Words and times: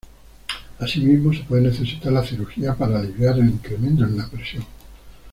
Asimismo, 0.79 1.31
se 1.31 1.43
puede 1.43 1.61
necesitar 1.61 2.11
la 2.11 2.25
cirugía 2.25 2.73
para 2.73 2.97
aliviar 2.99 3.37
el 3.37 3.49
incremento 3.49 4.03
en 4.03 4.17
la 4.17 4.27
presión. 4.27 4.65